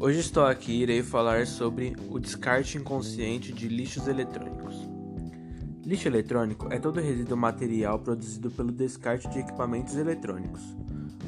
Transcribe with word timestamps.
Hoje 0.00 0.20
estou 0.20 0.44
aqui 0.44 0.70
e 0.70 0.82
irei 0.82 1.02
falar 1.02 1.44
sobre 1.44 1.96
o 2.08 2.20
descarte 2.20 2.78
inconsciente 2.78 3.52
de 3.52 3.66
lixos 3.66 4.06
eletrônicos. 4.06 4.76
Lixo 5.84 6.06
eletrônico 6.06 6.72
é 6.72 6.78
todo 6.78 7.00
resíduo 7.00 7.36
material 7.36 7.98
produzido 7.98 8.48
pelo 8.48 8.70
descarte 8.70 9.28
de 9.28 9.40
equipamentos 9.40 9.96
eletrônicos. 9.96 10.62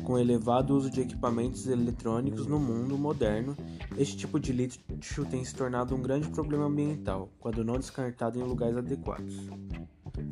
Com 0.04 0.12
o 0.12 0.18
elevado 0.20 0.76
uso 0.76 0.88
de 0.88 1.00
equipamentos 1.00 1.66
eletrônicos 1.66 2.46
no 2.46 2.60
mundo 2.60 2.96
moderno, 2.96 3.56
este 3.98 4.16
tipo 4.16 4.38
de 4.38 4.52
lixo 4.52 5.24
tem 5.24 5.44
se 5.44 5.52
tornado 5.52 5.96
um 5.96 6.00
grande 6.00 6.28
problema 6.28 6.66
ambiental 6.66 7.28
quando 7.40 7.64
não 7.64 7.76
descartado 7.76 8.38
em 8.38 8.44
lugares 8.44 8.76
adequados. 8.76 9.50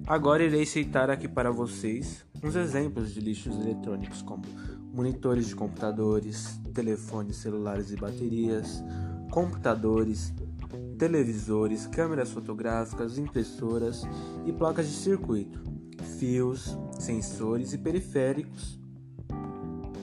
Agora 0.07 0.45
irei 0.45 0.65
citar 0.65 1.11
aqui 1.11 1.27
para 1.27 1.51
vocês 1.51 2.25
uns 2.43 2.55
exemplos 2.55 3.13
de 3.13 3.21
lixos 3.21 3.57
eletrônicos, 3.57 4.23
como 4.23 4.45
monitores 4.99 5.47
de 5.47 5.55
computadores, 5.55 6.61
telefones 6.75 7.37
celulares 7.37 7.93
e 7.93 7.97
baterias, 7.97 8.83
computadores, 9.31 10.35
televisores, 10.99 11.87
câmeras 11.87 12.33
fotográficas, 12.33 13.17
impressoras 13.17 14.03
e 14.45 14.53
placas 14.53 14.89
de 14.89 14.95
circuito, 14.95 15.63
fios, 16.19 16.77
sensores 16.99 17.73
e 17.73 17.79
periféricos. 17.79 18.77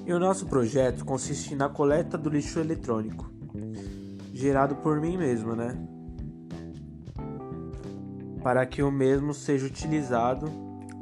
E 0.05 0.13
o 0.13 0.19
nosso 0.19 0.45
projeto 0.45 1.03
consiste 1.03 1.55
na 1.55 1.67
coleta 1.67 2.17
do 2.17 2.29
lixo 2.29 2.61
eletrônico, 2.61 3.29
gerado 4.31 4.77
por 4.77 5.01
mim 5.01 5.17
mesmo, 5.17 5.57
né? 5.57 5.77
Para 8.41 8.65
que 8.65 8.81
o 8.81 8.89
mesmo 8.89 9.33
seja 9.33 9.65
utilizado 9.65 10.49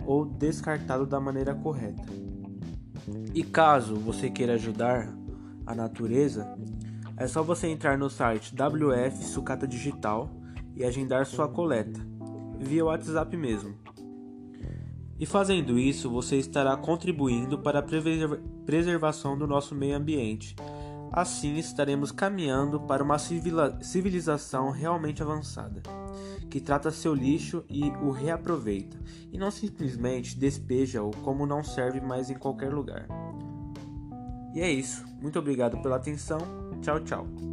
ou 0.04 0.26
descartado 0.26 1.06
da 1.06 1.20
maneira 1.20 1.54
correta. 1.54 2.33
E 3.34 3.44
caso 3.44 3.96
você 3.96 4.30
queira 4.30 4.54
ajudar 4.54 5.14
a 5.66 5.76
natureza, 5.76 6.56
é 7.18 7.28
só 7.28 7.44
você 7.44 7.68
entrar 7.68 7.98
no 7.98 8.10
site 8.10 8.54
WF 8.54 9.24
Sucata 9.24 9.68
Digital 9.68 10.30
e 10.76 10.84
agendar 10.84 11.26
sua 11.26 11.48
coleta, 11.48 12.00
via 12.60 12.86
WhatsApp 12.86 13.36
mesmo. 13.38 13.76
E 15.20 15.26
fazendo 15.26 15.78
isso, 15.78 16.10
você 16.10 16.38
estará 16.38 16.76
contribuindo 16.76 17.60
para 17.60 17.80
a 17.80 17.86
preservação 18.66 19.38
do 19.38 19.48
nosso 19.48 19.76
meio 19.76 19.96
ambiente. 19.96 20.56
Assim, 21.14 21.58
estaremos 21.58 22.12
caminhando 22.12 22.80
para 22.82 23.04
uma 23.04 23.20
civilização 23.20 24.72
realmente 24.72 25.22
avançada 25.22 25.84
que 26.50 26.60
trata 26.60 26.92
seu 26.92 27.14
lixo 27.14 27.64
e 27.68 27.90
o 28.04 28.12
reaproveita, 28.12 28.98
e 29.32 29.38
não 29.40 29.50
simplesmente 29.50 30.38
despeja-o 30.38 31.10
como 31.24 31.48
não 31.48 31.64
serve 31.64 32.00
mais 32.00 32.30
em 32.30 32.36
qualquer 32.36 32.72
lugar. 32.72 33.08
E 34.54 34.62
é 34.62 34.72
isso. 34.72 35.04
Muito 35.20 35.40
obrigado 35.40 35.82
pela 35.82 35.96
atenção. 35.96 36.38
Tchau, 36.82 37.00
tchau. 37.00 37.53